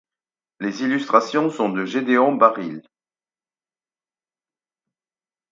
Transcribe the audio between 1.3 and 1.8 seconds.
sont